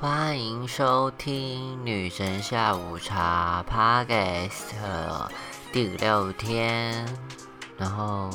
[0.00, 5.28] 欢迎收听女神下午茶 Podcast
[5.72, 7.04] 第六天。
[7.76, 8.30] 然后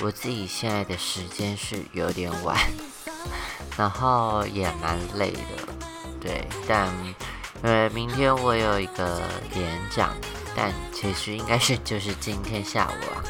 [0.00, 2.58] 我自己现在的时间是有点晚，
[3.78, 5.40] 然后也蛮累的，
[6.20, 6.44] 对。
[6.66, 6.88] 但
[7.62, 9.22] 呃，明天我有一个
[9.54, 10.12] 演讲，
[10.56, 13.22] 但其实应该是就是今天下午啊，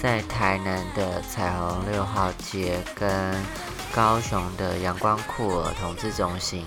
[0.00, 3.34] 在台南的彩虹六号街跟
[3.94, 6.66] 高雄的阳光库儿童自中心，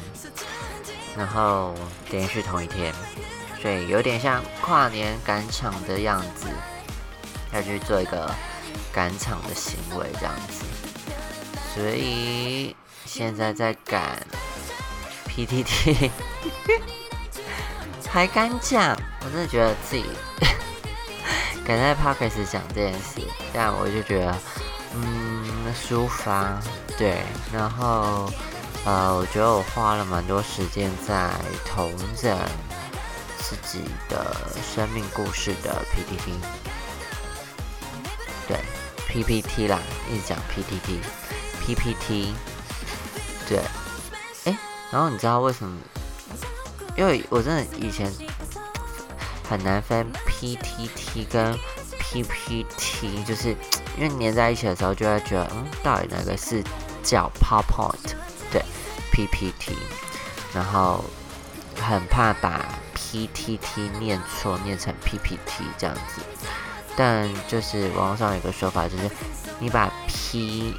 [1.17, 1.73] 然后
[2.09, 2.93] 连续同一天，
[3.61, 6.47] 所以有点像跨年赶场的样子。
[7.53, 8.29] 要去做一个
[8.91, 10.65] 赶场的行为，这样子，
[11.73, 12.75] 所以
[13.05, 14.21] 现在在赶
[15.29, 16.11] PTT，
[18.09, 18.93] 还敢讲？
[19.21, 20.03] 我真的觉得自己
[21.65, 23.21] 敢在 Podcast 讲这件事，
[23.53, 24.37] 这样我就觉得，
[24.93, 26.59] 嗯，抒发，
[26.97, 28.31] 对，然后，
[28.85, 31.29] 呃，我觉得我花了蛮多时间在
[31.65, 32.37] 同整
[33.37, 34.35] 自己的
[34.73, 36.39] 生命故事的 PPT，。
[38.47, 38.57] 对
[39.07, 42.33] ，PPT 啦，一直讲 PPT，PPT，
[43.49, 43.59] 对，
[44.45, 44.57] 哎，
[44.91, 45.77] 然后你知道为什么？
[46.95, 48.09] 因为我真的以前
[49.49, 51.53] 很难分 PTT 跟
[51.99, 53.49] PPT，就是
[53.97, 56.63] 因为粘在一起的时候，就会觉得，嗯，到底哪个是
[57.05, 58.15] 叫 PowerPoint？
[58.51, 58.61] 对
[59.13, 59.77] ，PPT，
[60.53, 61.05] 然后
[61.81, 66.21] 很怕把 PTT 念错，念成 PPT 这样子。
[66.97, 69.09] 但就是网络上有个说法，就是
[69.59, 70.73] 你把 P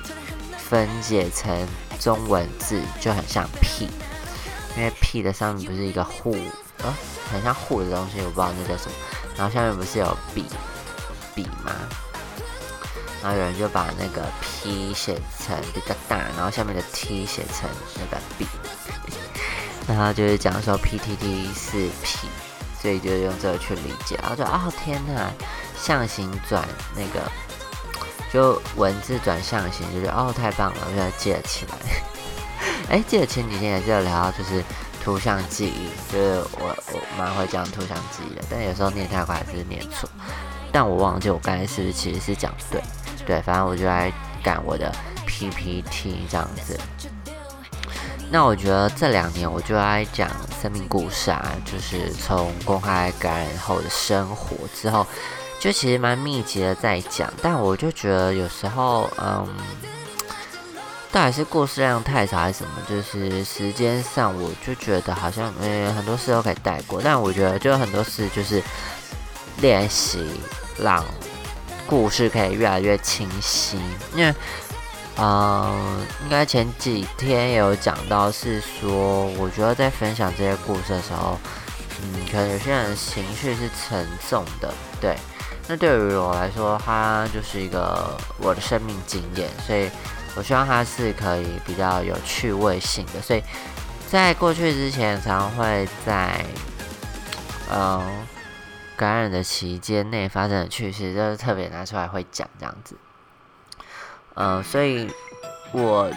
[0.59, 1.67] 分解成
[2.01, 3.89] 中文字就很像屁，
[4.77, 6.37] 因为 P 的上面不是一个户，
[6.79, 6.95] 呃，
[7.31, 8.97] 很像户的东西，我不知道那叫什么。
[9.37, 10.45] 然后下面不是有笔
[11.35, 11.73] 笔吗？
[13.27, 18.47] 然后有人就把那个 P 写成比较大，然后下面的 T 写成那个 B，，
[19.89, 22.29] 然后就是讲说 PTT 是 P，，
[22.81, 24.17] 所以就用这个去理解。
[24.23, 25.29] 然后就哦天哪！
[25.77, 26.65] 象形转
[26.95, 27.21] 那个，
[28.33, 31.75] 就文字转象形，就是哦，太棒了，我现在记了起来。
[32.89, 34.63] 哎，记得前几天也是有聊到，就是
[35.03, 40.09] 图像记忆，就是我我蛮会讲图像记忆的，但有时候念太快还是念错。
[40.73, 42.83] 但我忘记我刚才是不是其实是讲对，
[43.27, 44.91] 对，反正我就来赶我的
[45.27, 46.79] PPT 这样子。
[48.31, 50.31] 那我觉得这两年我就来讲
[50.63, 55.07] 生命故事啊，就是从公开感染后的生活之后。
[55.59, 59.49] 就其实蛮密集的在讲，但我就觉得有时候，嗯，
[61.11, 62.71] 到底是故事量太少还是什么？
[62.87, 67.01] 就是时间上，我就觉得好像，嗯，很多事都可以带过。
[67.03, 68.63] 但我觉得，就很多事就是
[69.63, 70.29] 练习
[70.79, 71.03] 让
[71.87, 73.79] 故事可以越来越清晰。
[74.15, 74.35] 因为，
[75.19, 81.39] 嗯，应该前几天也有讲到，是说，我觉得在分享这些故事的时候，
[82.03, 85.17] 嗯，可能有些人情绪是沉重的，对。
[85.69, 89.91] 那对于我来说，它就是一个我的生命经验，所以
[90.37, 93.21] 我希望它是可以比较有趣味性的。
[93.21, 93.43] 所以
[94.09, 96.45] 在过去之前，常会在
[97.69, 98.01] 嗯
[98.97, 102.97] 感染的期间内发生的趣事，就是特别拿出来会讲这样子。
[104.35, 105.09] 嗯，所以
[105.73, 106.11] 我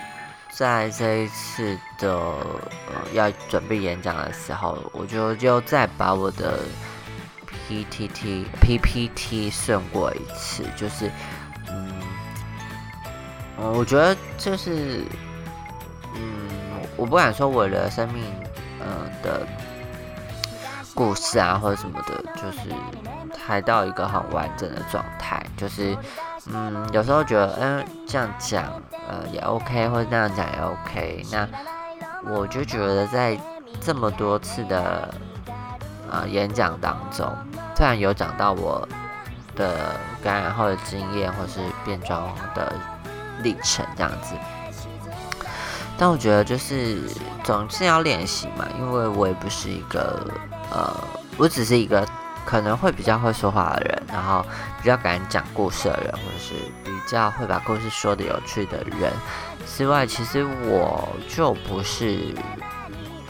[0.51, 6.59] 在这一次的呃要准备演讲的时候，我就就再把我的。
[7.67, 11.11] P T T P P T 顺过一次，就是，
[11.67, 12.01] 嗯，
[13.57, 15.03] 我觉得就是，
[16.15, 16.49] 嗯，
[16.97, 18.23] 我不敢说我的生命，
[18.79, 19.47] 呃的
[20.99, 22.75] 故事啊或者什么的，就是
[23.47, 25.97] 还到一个很完整的状态，就是，
[26.47, 28.65] 嗯，有时候觉得，嗯，这样讲，
[29.07, 31.47] 呃，也 OK，或者那样讲也 OK，那
[32.29, 33.39] 我就觉得在
[33.79, 35.09] 这么多次的。
[36.11, 37.31] 呃，演讲当中，
[37.75, 38.81] 虽然有讲到我
[39.55, 42.73] 的感染后的经验，或是变装的
[43.43, 44.33] 历程这样子，
[45.99, 47.03] 但我觉得就是
[47.43, 50.25] 总是要练习嘛，因为我也不是一个
[50.71, 51.03] 呃，
[51.37, 52.07] 我只是一个
[52.45, 54.45] 可能会比较会说话的人，然后
[54.81, 59.11] 比较敢讲故事的人，或者是比较会把故事说的有趣的人
[59.67, 62.35] 之外，其实我就不是。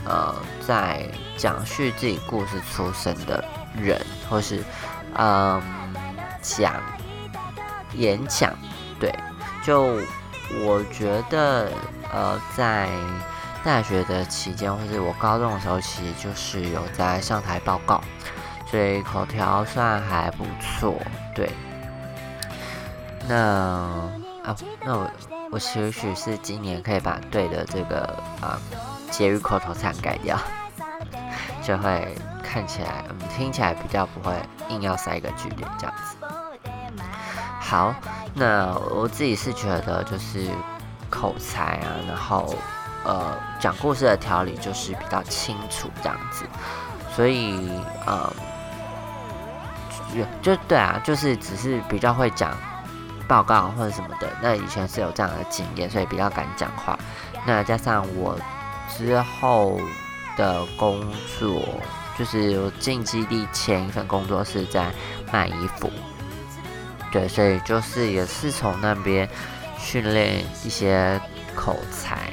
[0.05, 0.33] 呃，
[0.65, 1.05] 在
[1.37, 3.43] 讲述自己故事出身的
[3.75, 4.63] 人，或是
[5.15, 5.61] 嗯
[6.41, 6.73] 讲
[7.93, 8.51] 演讲，
[8.99, 9.13] 对，
[9.61, 9.99] 就
[10.65, 11.69] 我觉得
[12.11, 12.89] 呃，在
[13.63, 18.01] 大学的期间，或是我高中的时候，其实就是有在上台报告，
[18.69, 20.95] 所以口条算还不错，
[21.35, 21.49] 对。
[23.27, 23.35] 那
[24.43, 25.11] 啊，那我
[25.51, 28.01] 我许许是今年可以把对的这个
[28.41, 28.59] 啊。
[29.11, 30.37] 结语口头禅改掉，
[31.63, 34.35] 就会看起来嗯听起来比较不会
[34.69, 36.15] 硬要塞一个句点这样子。
[37.59, 37.93] 好，
[38.35, 40.47] 那我自己是觉得就是
[41.09, 42.53] 口才啊，然后
[43.03, 46.45] 呃讲故事的条理就是比较清楚这样子，
[47.15, 47.71] 所以
[48.05, 48.31] 呃
[50.41, 52.55] 就就对啊，就是只是比较会讲。
[53.27, 56.97] 报告或者什么的，那以前是有这样的经验，所以比较敢讲话。
[57.45, 58.35] 那加上我
[58.89, 59.79] 之后
[60.35, 60.99] 的工
[61.37, 61.63] 作，
[62.17, 64.91] 就是我进基地前一份工作是在
[65.31, 65.91] 卖衣服，
[67.11, 69.29] 对，所以就是也是从那边
[69.77, 71.21] 训练一些
[71.55, 72.31] 口才，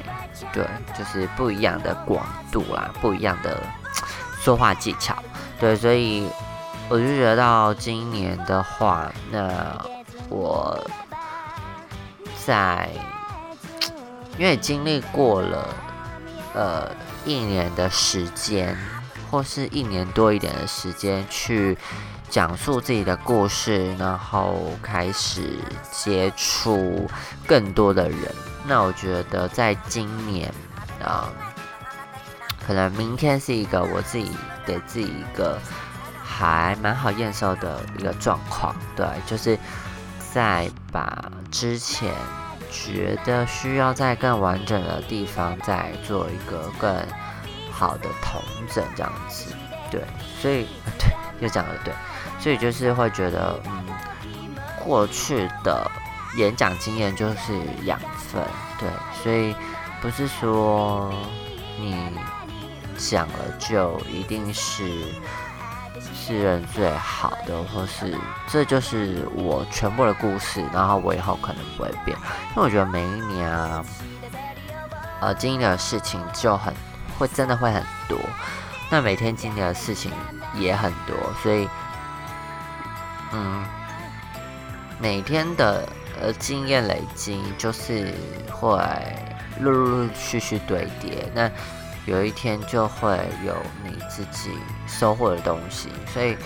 [0.57, 0.67] 对，
[0.99, 3.63] 就是不一样的广度啦，不一样的
[4.41, 5.15] 说话技巧，
[5.61, 6.29] 对，所以
[6.89, 9.41] 我就觉得到今年的话，那。
[10.29, 10.77] 我
[12.45, 12.91] 在，
[14.37, 15.69] 因为经历过了
[16.53, 16.91] 呃
[17.25, 18.77] 一年的时间，
[19.31, 21.79] 或是一年多一点的时间，去
[22.29, 25.61] 讲述自己的故事，然后开始
[25.93, 27.09] 接触
[27.47, 28.35] 更多的人。
[28.67, 30.53] 那我觉得在今年
[31.05, 31.29] 啊，
[32.67, 34.31] 可能明天是一个我自己
[34.65, 35.59] 给自己一个
[36.25, 39.59] 还蛮好验收的一个状况，对，就是。
[40.35, 42.13] 再把之前
[42.71, 46.95] 觉得需要在更完整的地方再做一个更
[47.73, 49.55] 好的统整，这样子，
[49.91, 50.03] 对，
[50.39, 50.67] 所以
[50.99, 51.09] 对，
[51.41, 51.95] 又讲了对，
[52.39, 53.87] 所以就是会觉得，嗯，
[54.85, 55.91] 过去的
[56.37, 57.99] 演讲经验就是养
[58.37, 58.47] 分，
[58.79, 58.89] 对，
[59.23, 59.55] 所以
[60.01, 61.13] 不是说
[61.79, 62.11] 你
[62.97, 64.85] 讲了就一定是。
[66.15, 68.17] 是人最好的，或是
[68.49, 72.17] 这就是我全部的故事，然后我以后可能不会变，
[72.51, 73.85] 因为我觉得每一年啊，
[75.21, 76.75] 呃，经历的事情就很
[77.17, 78.19] 会真的会很多，
[78.91, 80.11] 那每天经历的事情
[80.55, 81.69] 也很多，所以，
[83.33, 83.65] 嗯，
[84.99, 85.89] 每天的
[86.21, 88.13] 呃经验累积就是
[88.51, 88.79] 会
[89.61, 91.51] 陆陆续续堆叠，那。
[92.07, 93.53] 有一天就会有
[93.83, 94.53] 你自己
[94.87, 96.37] 收获的东西，所以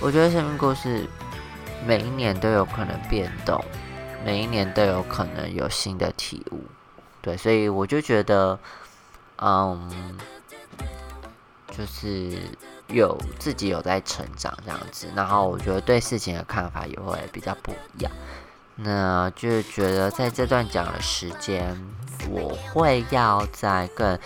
[0.00, 1.06] 我觉得生命故事
[1.86, 3.64] 每一年都有可能变动，
[4.24, 6.58] 每一年都有可能有新的体悟，
[7.22, 8.58] 对，所以我就觉得，
[9.40, 10.18] 嗯，
[11.70, 12.36] 就是
[12.88, 18.10] 有自己有在成长这样子，然后我觉得对事情的看法也会比较不一样，
[18.82, 21.80] 那就是觉得在这段讲的时间，
[22.28, 24.18] 我会要在更。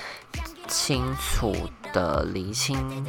[0.67, 1.55] 清楚
[1.93, 3.07] 的理清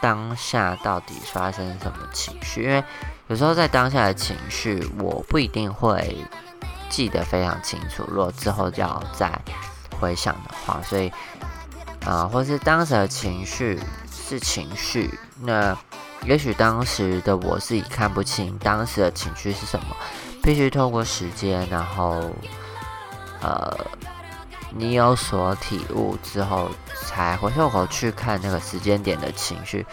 [0.00, 2.82] 当下到底发生什么情绪，因为
[3.28, 6.16] 有时候在当下的情绪，我不一定会
[6.88, 8.02] 记得非常清楚。
[8.08, 9.30] 如果之后要再
[10.00, 11.12] 回想的话，所以
[12.06, 13.78] 啊，或是当时的情绪
[14.10, 15.76] 是情绪，那
[16.24, 19.94] 也许当时的我自己看不清当时的情绪是什么，
[20.42, 22.30] 必须透过时间，然后
[23.40, 23.76] 呃。
[24.74, 29.84] 你有所体悟之后，才回过头去看那个时间点的情绪，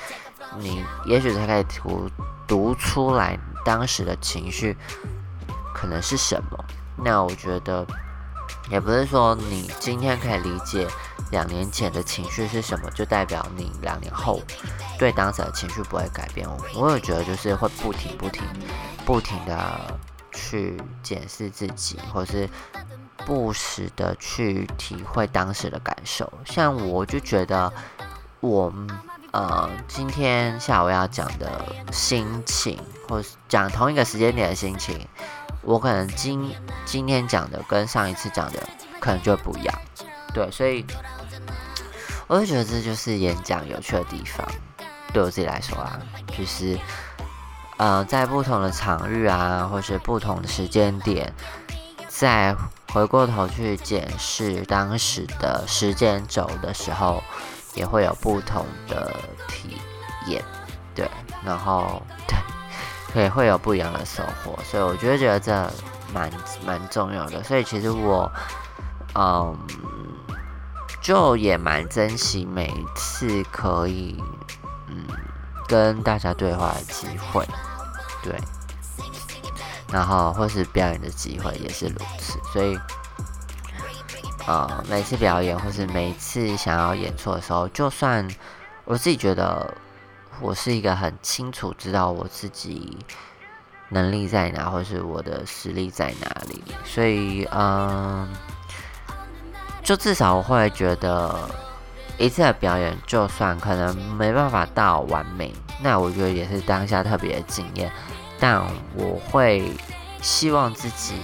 [0.57, 2.10] 你也许才可以读
[2.48, 4.78] 读出来当时的情绪
[5.75, 6.57] 可能是什么。
[6.96, 7.86] 那我觉得，
[8.72, 10.88] 也不是说你今天可以理解
[11.30, 14.41] 两年前的情绪是什么，就代表你两年后
[14.98, 16.48] 对当时的情绪不会改变。
[16.74, 18.41] 我有觉得就是会不停、不停、
[19.06, 20.00] 不停的
[20.31, 22.50] 去检视自己，或是。
[23.25, 27.71] 不时的去体会当时的感受，像我就觉得，
[28.39, 28.74] 我
[29.31, 35.05] 呃今天下午要讲的心情，或是讲同一个时间点的心情，
[35.62, 36.55] 我可能今
[36.86, 38.63] 今天讲的跟上一次讲的
[39.00, 39.79] 可能就不一样，
[40.33, 40.83] 对，所以
[42.25, 44.48] 我就觉得这就是演讲有趣的地方，
[45.13, 46.00] 对我自己来说啊，
[46.36, 46.79] 就是
[47.79, 51.33] 呃在不同的场域啊，或是不同的时间点，
[52.07, 52.55] 在。
[52.91, 57.21] 回过头去检视当时的时间轴的时候，
[57.75, 59.15] 也会有不同的
[59.48, 59.77] 体
[60.25, 60.43] 验，
[60.95, 61.07] 对，
[61.45, 62.01] 然后
[63.13, 65.53] 对，也会有不一样的收获，所以我觉得觉得这
[66.12, 66.31] 蛮
[66.65, 68.31] 蛮重要的，所以其实我，
[69.13, 69.55] 嗯，
[71.00, 74.19] 就也蛮珍惜每一次可以
[74.88, 75.05] 嗯
[75.67, 77.48] 跟大家对话的机会，
[78.24, 78.36] 对。
[79.92, 82.78] 然后或是表演的机会也是如此，所以，
[84.46, 88.28] 呃，每次表演或是每次想要演出的时候，就算
[88.86, 89.74] 我自己觉得
[90.40, 93.00] 我是一个很清楚知道我自己
[93.90, 98.28] 能力在哪，或是我的实力在哪里，所以，嗯，
[99.82, 101.50] 就至少我会觉得
[102.20, 107.91] 一次的表演，就算可能没办法到完美，那我觉得也是当下特别的惊艳。
[108.39, 108.62] 但
[108.95, 109.71] 我会
[110.21, 111.15] 希望自己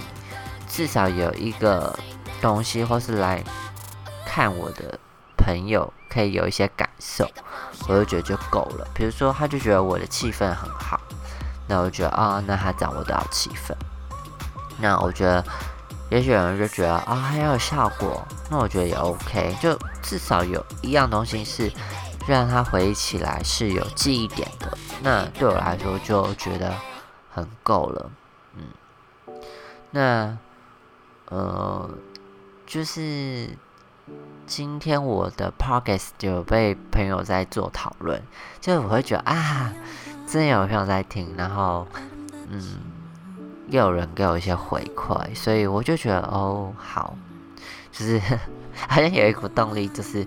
[0.68, 1.98] 至少有一个
[2.42, 3.42] 东西，或是来
[4.26, 4.98] 看我的
[5.36, 7.26] 朋友可以有一些感受，
[7.88, 8.86] 我就觉得就够了。
[8.94, 11.00] 比如说，他就觉得我的气氛很好，
[11.66, 13.74] 那我觉得啊，那他掌握到气氛。
[14.78, 15.42] 那我觉得，
[16.10, 19.56] 也许有人就觉得啊，还要有效果，那我觉得也 OK。
[19.58, 21.72] 就至少有一样东西是
[22.26, 26.72] 让他回忆起来是有记忆点的，那对我来说就觉得。
[27.28, 28.10] 很够了，
[28.54, 28.64] 嗯，
[29.90, 30.38] 那
[31.26, 31.90] 呃，
[32.64, 33.50] 就是
[34.46, 38.22] 今天我的 podcast 有被朋友在做讨论，
[38.58, 39.74] 就是我会觉得啊，
[40.26, 41.86] 真的有朋友在听，然后
[42.48, 42.80] 嗯，
[43.68, 47.18] 又有人给我一些回馈，所以我就觉得哦，好，
[47.92, 48.18] 就是
[48.88, 50.26] 好像有一股动力，就是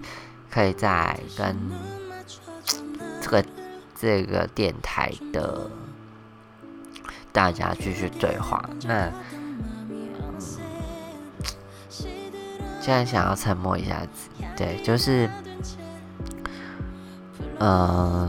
[0.49, 1.55] 可以在跟
[3.21, 3.45] 这个
[3.99, 5.69] 这个电台的。
[7.31, 8.59] 大家继续对话。
[8.85, 9.07] 那，
[12.81, 15.29] 现在想要沉默一下子，对，就是，
[17.59, 18.27] 呃，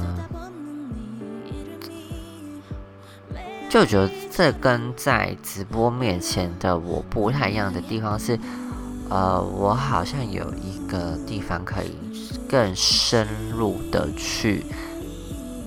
[3.71, 8.39] 就觉得这跟在直播面前的我不太一样的地方是，
[9.09, 11.97] 呃，我好像有一个地方可以
[12.51, 14.65] 更深入的去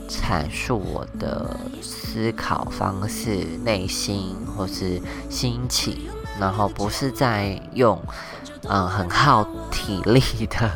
[0.09, 1.57] 阐述我的。
[1.81, 5.97] 思考方式、内心或是心情，
[6.39, 7.99] 然后不是在用
[8.69, 10.69] 嗯很耗体力的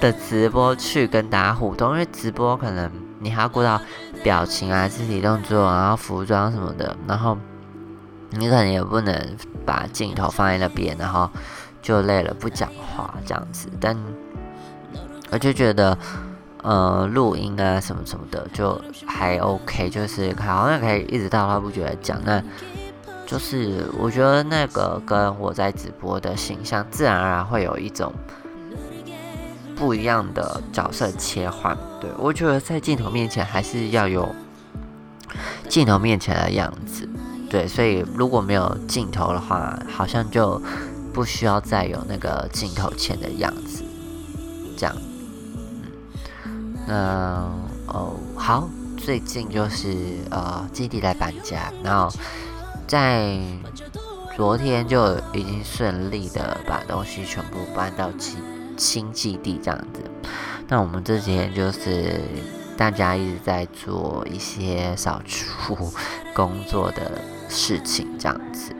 [0.00, 3.78] 的直播去跟大家互动，因为直播可能你还要顾到
[4.22, 7.36] 表情啊、肢体动作，然后服装什么的，然后
[8.30, 11.28] 你可能也不能把镜头放在那边，然后
[11.82, 13.68] 就累了不讲话这样子。
[13.78, 13.94] 但
[15.34, 15.98] 我就觉得。
[16.62, 22.42] 呃，录音啊，什么什么的，就还 OK，就是好像可以一直到他不觉得讲，那
[23.26, 28.10] 就是我觉得那个跟我在直播的形象，自然而然会有一种
[29.76, 31.76] 不一样的角色切换。
[32.00, 34.34] 对我觉得在镜头面前还是要有
[35.68, 37.06] 镜头面前的样子，
[37.50, 40.58] 对，所以如果没有镜头的话，好像就
[41.12, 43.84] 不需要再有那个镜头前的样子，
[44.78, 44.96] 这样。
[46.86, 47.50] 那
[47.86, 49.96] 哦好，最近就是
[50.30, 52.10] 呃基地在搬家，然后
[52.86, 53.38] 在
[54.36, 58.42] 昨天就已经顺利的把东西全部搬到新
[58.76, 60.02] 新基地这样子。
[60.68, 62.20] 那我们这几天就是
[62.76, 65.92] 大家一直在做一些扫除
[66.34, 68.74] 工作的事情这样子。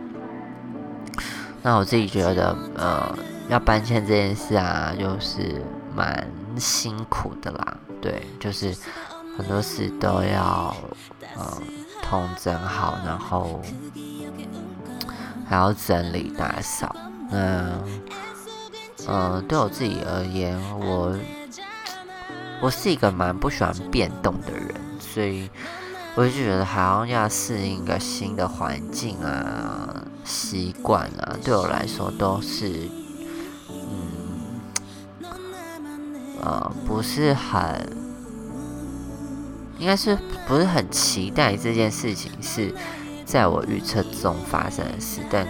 [1.62, 3.16] 那我自己觉得呃
[3.48, 5.62] 要搬迁这件事啊，就是
[5.94, 7.76] 蛮辛苦的啦。
[8.04, 8.70] 对，就是
[9.34, 10.76] 很多事都要
[11.38, 11.62] 嗯
[12.02, 13.62] 通整好，然后
[15.48, 16.94] 还要整理打扫。
[17.30, 17.80] 那
[19.08, 21.18] 嗯，对我自己而言，我
[22.60, 25.48] 我是一个蛮不喜欢变动的人，所以
[26.14, 32.86] 我就觉得好像要适应一个新的环境啊、习惯啊，对我来说都是。
[36.44, 37.88] 呃，不是很，
[39.78, 40.14] 应该是
[40.46, 42.74] 不是很期待这件事情是
[43.24, 45.46] 在我预测中发生的事，但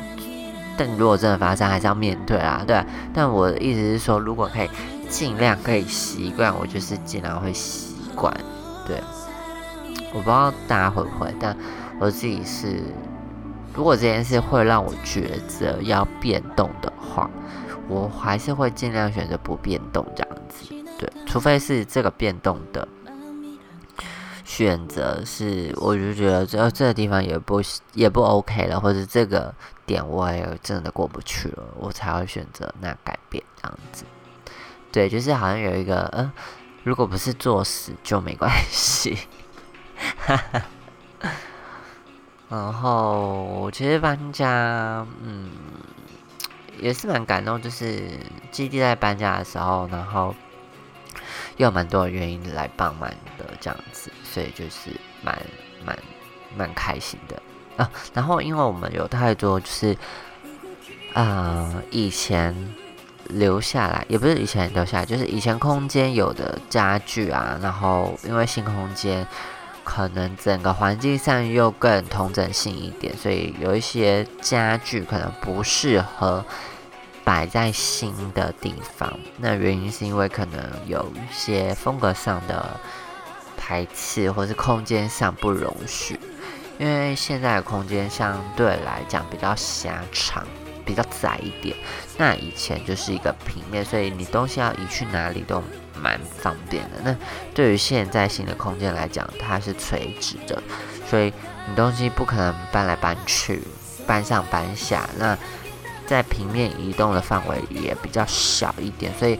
[0.78, 2.80] 但如果真的发生，还是要面对啊，对。
[3.12, 4.70] 但我的意思是说，如果可以
[5.08, 8.32] 尽量可以习惯，我就是尽量会习惯。
[8.86, 9.02] 对，
[10.12, 11.56] 我不知道大家会不会，但
[11.98, 12.82] 我自己是，
[13.72, 17.30] 如果这件事会让我觉得要变动的话，
[17.88, 20.73] 我还是会尽量选择不变动这样子。
[21.34, 22.86] 除非是这个变动的
[24.44, 27.60] 选择是，我就觉得这这个地方也不
[27.92, 29.52] 也不 OK 了，或者这个
[29.84, 34.04] 点我也真的过不去了，我才会选择那改变这样子。
[34.92, 36.30] 对，就是好像有一个，嗯，
[36.84, 39.18] 如果不是作死就没关系。
[42.48, 45.50] 然后其实搬家，嗯，
[46.78, 48.08] 也是蛮感动，就是
[48.52, 50.32] 基地在搬家的时候，然后。
[51.56, 53.08] 有蛮多的原因来帮忙
[53.38, 54.90] 的这样子，所以就是
[55.23, 55.38] 蛮
[55.84, 55.99] 蛮
[56.56, 57.40] 蛮开心的
[57.76, 57.90] 啊。
[58.12, 59.96] 然后因为我们有太多就是
[61.12, 62.75] 啊以前
[63.28, 69.26] 留下来，也不是以前留下来，就是以前空间有的家具啊，然后因为新空间
[69.82, 76.44] 可能整个环境上又更同整性一点，所以有一些家具可能不适合
[77.24, 79.18] 摆在新的地方。
[79.38, 82.78] 那原因是因为可能有一些风格上的
[83.56, 86.20] 排斥，或是空间上不容许。
[86.76, 90.44] 因为现在的空间相对来讲比较狭长，
[90.84, 91.76] 比较窄一点。
[92.18, 95.62] 那以前就是一个平面，所以你东西要移去哪里都
[95.96, 97.00] 蛮方便的。
[97.04, 97.16] 那
[97.54, 100.60] 对于现在新的空间来讲，它是垂直的，
[101.08, 101.32] 所以
[101.68, 103.62] 你东西不可能搬来搬去，
[104.04, 105.08] 搬上搬下。
[105.16, 105.38] 那
[106.06, 109.38] 在平面移动的范围也比较小一点，所以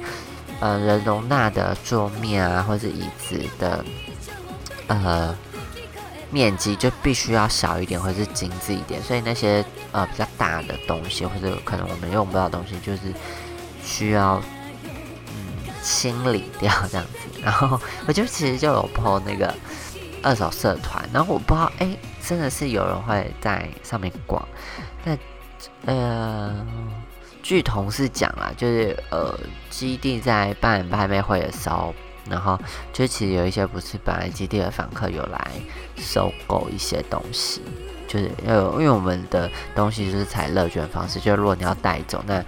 [0.61, 3.85] 呃，人容纳的桌面啊，或者椅子的
[4.89, 5.37] 呃。
[6.31, 13.03] 面积就必须要小一点，或是精致一点，所以那些呃比较大的东西，或者可能我们用不到东西，就是
[13.85, 14.43] 需要
[15.29, 17.41] 嗯清理掉这样子。
[17.41, 19.55] 然后我就其实就有 po 那个
[20.25, 24.45] 二手社团，然后我不知道哎，真的是有人会在上面逛。
[25.05, 25.17] 那
[25.87, 26.55] 呃，
[27.43, 29.39] 据同事讲啊，就是呃
[29.71, 31.95] 基地在办拍卖会的时候。
[32.27, 32.59] 然后
[32.91, 35.51] 就其实有一些不是本来基地的访客有来
[35.99, 37.61] 收购一些东西，
[38.09, 42.43] 就是要有因为我们的东西就是采乐捐方式，就是如果你要带走，那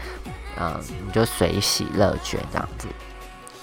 [0.59, 2.89] 嗯你就随喜乐捐这样子，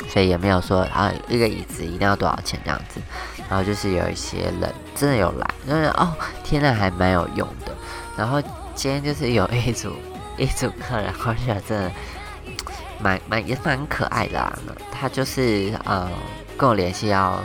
[0.07, 3.01] 所以也没有说啊一个椅子一定要多少钱这样子。
[3.49, 7.73] 然后就是有一些人真的有来，就是哦天呐还蛮有用的。
[8.15, 8.39] 然后
[8.75, 9.93] 今天就是有一组
[10.37, 11.91] 一组客人，我觉得真的。
[13.01, 14.57] 蛮蛮也蛮可爱的啊，
[14.89, 16.09] 他就是呃
[16.57, 17.37] 跟我联系要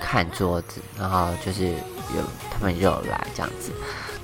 [0.00, 3.70] 看桌子，然后就是有他们就有来这样子，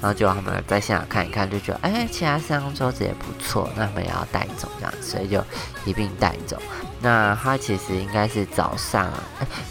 [0.00, 5.44] 然后就他们在现场看一看，就觉得哎其他三张桌子也不错，那他们也要带走这样，所以就
[5.84, 6.56] 一并带走。
[7.02, 9.12] 那他其实应该是早上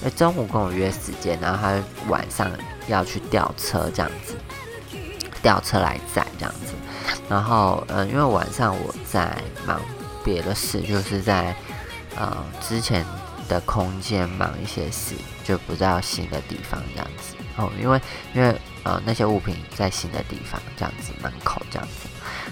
[0.04, 2.52] 哎中午跟我约时间，然后他晚上
[2.88, 4.36] 要去调车这样子，
[5.42, 6.74] 吊车来载这样子，
[7.30, 9.80] 然后嗯因为晚上我在忙。
[10.26, 11.56] 别的事就是在
[12.18, 13.06] 呃之前
[13.48, 18.02] 的空间忙一些事，就不在新的地方这样子哦，因为
[18.34, 22.10] 因为呃那些物品在新的地方这样子门口这样子，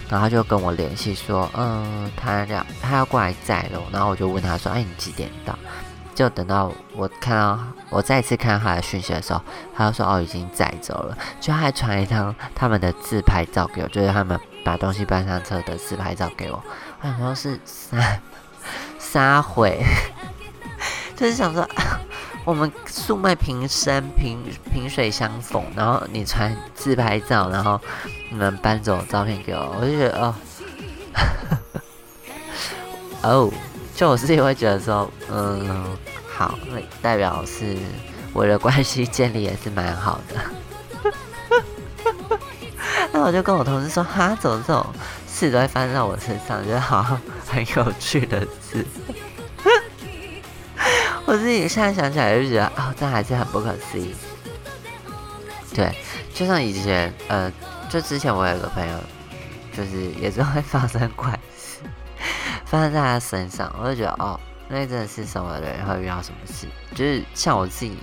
[0.08, 5.60] 然后他就跟我联系说，嗯，他要他要过来载了，然后我就问他说，哎，你几点到？
[6.16, 9.42] 就等到我看到我再次看到他的讯息的时候，
[9.76, 16.64] 他就说哦已经载走了，就还传一张他们的自拍照给我，就是他们把东西搬上车的自拍照给我。
[17.02, 18.20] 我想说是撒
[18.98, 19.84] 撒毁，
[21.16, 21.68] 就是想说
[22.46, 27.80] 我们素昧平生萍萍水相逢，然后你传自拍照，然后
[28.32, 30.36] 你们搬走照片给我，我就觉得哦，
[33.24, 33.52] 哦，
[33.96, 35.98] 就我自己会觉得说，嗯，
[36.32, 37.78] 好，那代表是
[38.34, 40.36] 我的关系建立也是蛮好的。
[43.14, 44.86] 那我就跟我同事说，哈，怎么这种？
[45.28, 48.40] 事都会发生在我身上，觉得好很有趣的
[48.72, 48.86] 事。
[51.26, 54.16] 我自己现在想起来就觉得，哦，这还是很不可思议。
[55.74, 55.94] 对，
[56.34, 57.52] 就像以前，呃，
[57.90, 58.98] 就之前我有个朋友，
[59.76, 61.38] 就是也是会发生怪，
[62.76, 66.68] 发生在他身上，我就觉得，哦，那真的是什么人会遇到什么事？
[66.94, 67.98] 就是像我自己，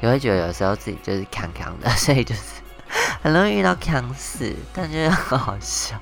[0.00, 2.62] 也会觉得有时候自己就是扛扛的， 所以就是
[3.22, 6.00] 很容易遇到扛事，但觉得很好笑。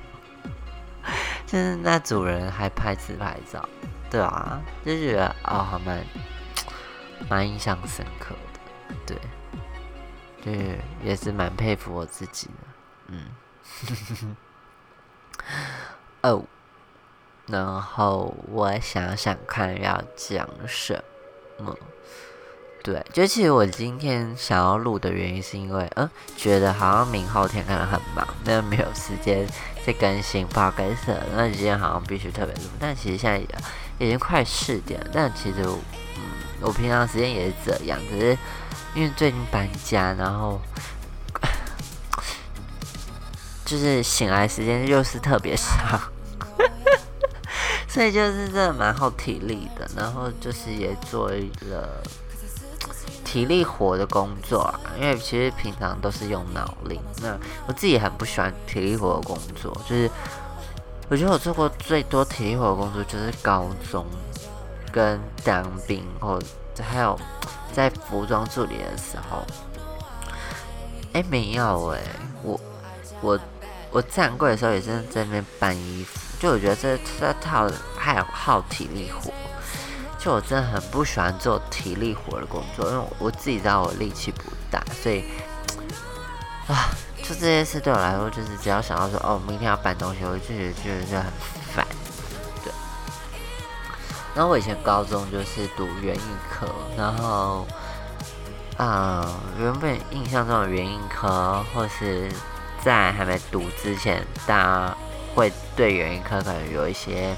[1.45, 3.67] 就是那主人还拍自拍照，
[4.09, 6.03] 对啊，就觉得哦，还蛮
[7.29, 8.33] 蛮印象深刻
[9.05, 9.17] 的，对，
[10.41, 12.53] 就是，也是蛮佩服我自己的，
[14.21, 14.35] 嗯，
[16.23, 16.43] 哦，
[17.47, 21.03] 然后我想想看要讲什
[21.57, 21.75] 么。
[22.83, 29.47] 对，就其实我今天想要录的原因，是因为，嗯，觉得好像明后天可能很忙，那没有时间
[29.85, 32.61] 再更新，不好意思，那今天好像必须特别录。
[32.81, 33.37] 但其实现在
[33.99, 35.79] 已经快四点了，但其实，嗯，
[36.59, 38.37] 我平常时间也是这样，只是
[38.93, 40.59] 因为最近搬家，然后
[43.63, 45.97] 就是醒来时间又是特别长，
[47.93, 51.37] 所以就是真的蛮耗体力的，然后就是也做了。
[53.23, 56.99] 体力活的工作啊，因为其实平常都是用脑力。
[57.19, 60.11] 那我自己很不喜欢体力活的工作，就是
[61.09, 64.05] 我觉得我做过最多体力活的工作就是高中
[64.91, 66.39] 跟当兵，或
[66.75, 67.19] 者还有
[67.71, 69.43] 在服装助理的时候。
[71.13, 72.01] 哎，没有哎，
[72.43, 72.59] 我
[73.21, 73.39] 我
[73.93, 79.31] 我站柜的时候也是在那边搬衣服，就我觉得这这套还有耗体力活。
[80.17, 85.25] 就我真的很不喜欢做体力活的工作，因为我自己知道我力气不大，所以
[86.67, 86.89] 啊，
[87.21, 91.31] 就这件事对我来说，就是只要想到说哦，明天要搬东西，我就觉得觉得很
[91.73, 91.85] 烦。
[92.63, 92.71] 对
[94.33, 97.67] 然后我以前高中就是读园艺科，然后
[98.77, 99.29] 啊，
[99.59, 102.31] 原本印象中的园艺科，或是
[102.83, 104.97] 在还没读之前，大家
[105.33, 107.35] 会对园艺科可能有一些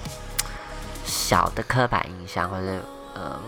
[1.06, 2.68] 小的刻板印象，或者
[3.14, 3.40] 呃，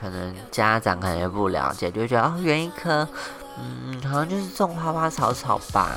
[0.00, 3.06] 可能家长可能也不了解，就觉得哦，园艺科，
[3.58, 5.90] 嗯，好像就是种花花草草吧，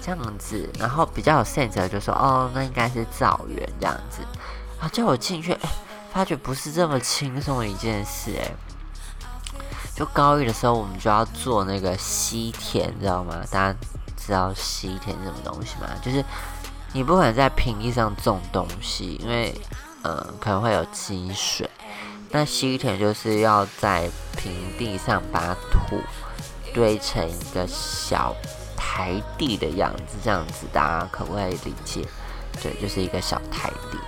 [0.00, 0.68] 这样子。
[0.78, 4.22] 然后比较有 sense 的就说，哦，那应该是造园这样子。
[4.80, 5.56] 啊，叫我进去。
[6.12, 8.50] 发觉不是这么轻松的一件事哎，
[9.94, 13.44] 就高一的时候，我们就要做那个西田，知道吗？
[13.50, 13.78] 大家
[14.26, 15.88] 知道西田什么东西吗？
[16.02, 16.24] 就是
[16.92, 19.54] 你不可能在平地上种东西，因为
[20.02, 21.68] 呃可能会有积水。
[22.30, 26.00] 那西田就是要在平地上把土
[26.74, 28.34] 堆成一个小
[28.76, 32.04] 台地的样子，这样子大家可不可以理解？
[32.60, 33.98] 对，就是一个小台地。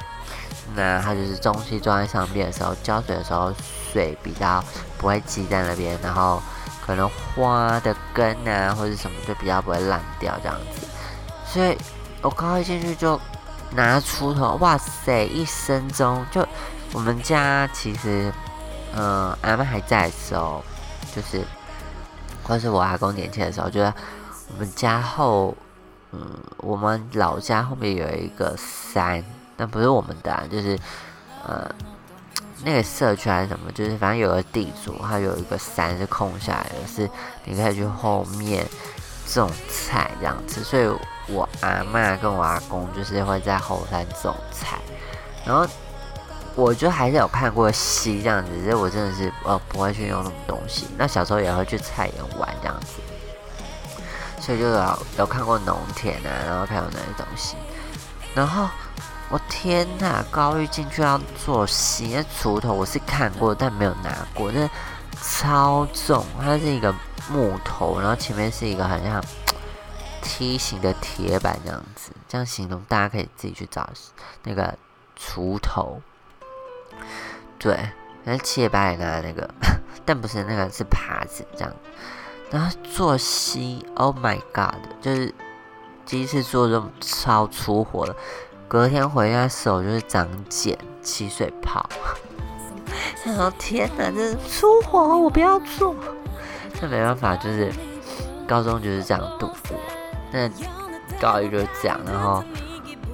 [0.75, 3.53] 那它就是东西装在上面的时候，浇水的时候
[3.93, 4.63] 水比较
[4.99, 6.43] 不会积在那边，然后
[6.89, 10.89] 可能花的根啊或者什么就比较不会烂掉这样子。
[11.45, 11.77] 所以
[12.23, 13.21] 我刚一进去就
[13.73, 16.43] 拿锄头，哇塞，一生中就
[16.95, 18.33] 我们家其实，
[18.97, 20.65] 嗯，阿妈还在的时候，
[21.15, 21.45] 就是
[22.43, 23.93] 或是我阿公年轻的时候，觉得
[24.51, 25.55] 我们家后，
[26.13, 29.23] 嗯，我们老家后面有一个山。
[29.59, 30.79] 那不是我们的，就是
[31.45, 31.71] 呃
[32.65, 37.09] 那个社区还是什么，就是反正有个地主，他有一个山是空下来的，是
[37.45, 38.67] 你可以去后面
[39.27, 40.65] 种菜这样子。
[40.65, 40.89] 所以
[41.29, 44.79] 我阿妈跟我阿公就是会在后山种菜，
[45.45, 45.65] 然后
[46.57, 50.89] 我就还是有看过溪这样子，所以我真的是呃不会去用那种东西。
[50.97, 52.87] 那小时候也会去菜园玩这样子，
[54.41, 57.57] 所以就有有看过农田啊，然后看有那些东西，
[58.35, 58.69] 然后。
[59.31, 60.25] 我天呐！
[60.31, 64.51] 高玉进去要做席，那锄头我是看过，但没有拿过。
[64.51, 64.69] 那
[65.21, 66.95] 超重，它是一个
[67.31, 69.23] 木头，然后前面是一个很像
[70.23, 72.11] 梯形的铁板这样子。
[72.27, 73.91] 这样形容，大家可以自己去找
[74.45, 74.75] 那个
[75.19, 76.01] 锄头。
[77.59, 77.79] 对，
[78.25, 79.47] 那七爷八爷拿那个，
[80.07, 81.75] 但不是那个是耙子这样。
[82.51, 84.75] 然后做席，Oh my God！
[85.03, 85.35] 就是
[86.07, 88.17] 第一次做这种超粗活的。
[88.69, 91.89] 隔天回家手就是长茧起水泡，
[93.25, 95.95] 然后天哪，这是粗活，我不要做。
[96.81, 97.73] 那没办法，就是
[98.47, 99.79] 高中就是这样度过。
[100.31, 100.51] 那
[101.19, 102.45] 高一就是这样，然后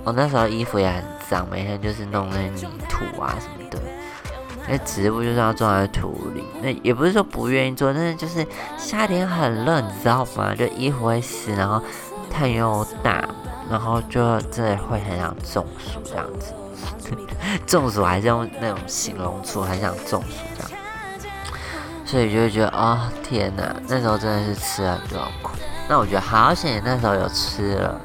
[0.02, 3.78] 我那时候衣服也很脏，每天就是弄那泥土啊什么的。
[4.68, 8.44] 那植物就是要种在土里，那也不是说不愿意做，但是就是
[8.76, 10.52] 夏天很热，你知道吗？
[10.52, 11.80] 就衣服会湿，然后
[12.28, 13.24] 太阳又大。
[13.70, 16.52] 然后就真的会很想中暑这样子，
[17.66, 20.70] 中暑还是用那种形容词，很想中暑这样，
[22.04, 25.50] 所以就会觉得哦天哪，那时候真的是吃了很多苦。
[25.88, 28.00] 那我觉得好险，那时候有吃了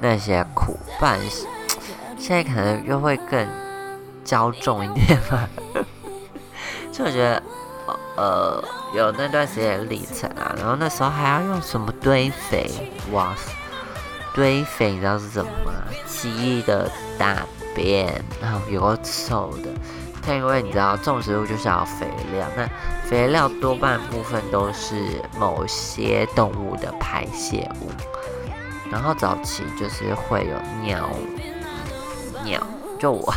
[0.00, 1.18] 那些苦，不然
[2.18, 3.46] 现在可能又会更
[4.24, 5.48] 骄纵一点吧。
[6.92, 7.42] 就我觉得
[8.16, 8.62] 呃
[8.94, 12.70] 有那段时间历程啊，然后那时候还要用什么堆肥，
[13.12, 13.50] 哇塞！
[14.34, 15.72] 堆肥你知道是什么吗？
[16.06, 19.68] 鸡的大便，然后有个臭的。
[20.24, 22.68] 但因为你知道种植物就是要肥料，那
[23.08, 27.90] 肥料多半部分都是某些动物的排泄物。
[28.90, 31.08] 然后早期就是会有尿，
[32.44, 32.62] 尿，
[32.98, 33.34] 就我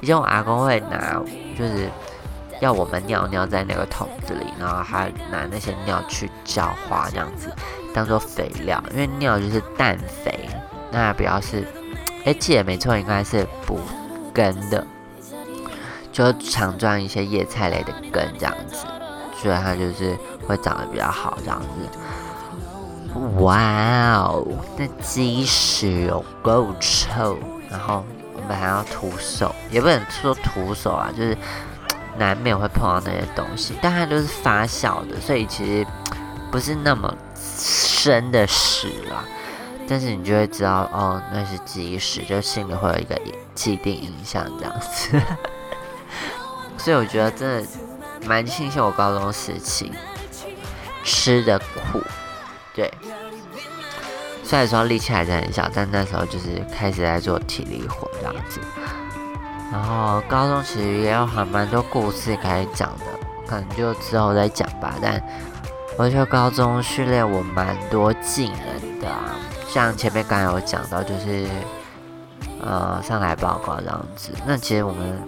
[0.00, 1.22] 以前我阿公会拿，
[1.56, 1.88] 就 是
[2.60, 7.52] 要我们尿尿在那个桶子里，然后他拿那些尿去浇花这样子。
[7.96, 10.50] 当做肥料，因为尿就是氮肥，
[10.92, 11.66] 那主要是，
[12.26, 13.80] 哎，记得没错，应该是补
[14.34, 14.86] 根的，
[16.12, 18.84] 就常装一些叶菜类的根这样子，
[19.40, 20.14] 所以它就是
[20.46, 23.18] 会长得比较好这样子。
[23.38, 23.56] 哇
[24.18, 27.38] 哦，那鸡屎有够臭，
[27.70, 28.04] 然后
[28.34, 31.34] 我们还要徒手，也不能说徒手啊，就是
[32.18, 35.86] 难免会碰到那些东西，但它都是发酵的，所以其实
[36.52, 37.10] 不是那么。
[38.06, 39.24] 真的屎啊，
[39.88, 43.20] 但是你就会知道哦，那是鸡屎，就心里会有一个
[43.52, 45.20] 既定印象这样子。
[46.78, 47.68] 所以我觉得真的
[48.24, 49.90] 蛮庆幸我高中时期
[51.02, 52.00] 吃的苦，
[52.72, 52.88] 对。
[54.44, 58.60] 虽然说力气还是很小，但那时候就是开始在做体力活这样子。
[59.72, 63.06] 然后高中其实也有很蛮多故事可以讲的，
[63.48, 65.20] 可能就之后再讲吧，但。
[65.98, 69.34] 我觉得高中训练我蛮多技能的啊，
[69.66, 71.46] 像前面刚有讲到，就是
[72.62, 74.30] 呃上台报告这样子。
[74.46, 75.18] 那其实我们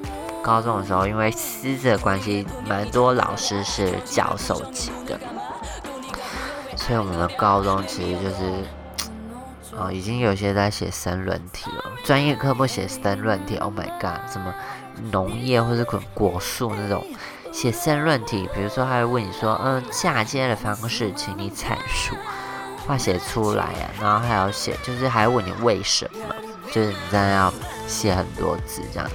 [0.43, 5.19] 高中的时候，因为师资的关系，蛮多老师是教授级的，
[6.77, 8.53] 所以我们的高中其实就是，
[9.75, 11.85] 哦，已经有些在写申论题了。
[12.05, 14.55] 专业科目写申论题，Oh my god，什么
[15.11, 17.03] 农业或者果果树那种
[17.53, 22.15] 写申论题，比如说他会问你说，嗯，嫁接的方式，请你阐述，
[22.87, 26.35] 话写出来呀，然后还要写，就是还问你为什么。
[26.71, 27.53] 就是你真的要
[27.87, 29.11] 写很多字这样，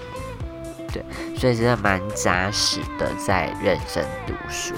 [0.91, 1.06] 对，
[1.38, 4.74] 所以真的蛮扎实的，在认真读书，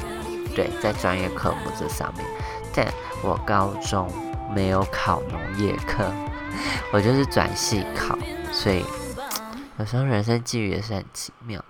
[0.54, 2.26] 对，在专业科目这上面。
[2.74, 2.86] 但
[3.24, 4.12] 我高中
[4.54, 6.12] 没有考农业科，
[6.91, 8.20] 我就是转系考，
[8.52, 8.86] 所以
[9.80, 11.63] 有时候人生际遇也是很奇妙。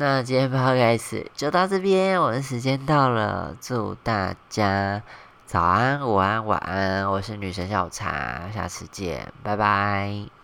[0.00, 5.02] 那今天 p o d c a s 就到这边，我的时间到了，祝大家。
[5.44, 10.39] 早安，午安，晚安，我是女神小茶，下次见，拜拜。